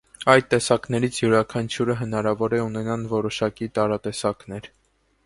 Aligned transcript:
Այդ 0.31 0.45
տեսակներից 0.51 1.19
յուրաքանչյուրը 1.23 1.95
հնարավոր 1.99 2.55
է 2.61 2.63
ունենան 2.71 3.05
որոշակի 3.13 3.69
տարատեսակներ։ 3.77 4.71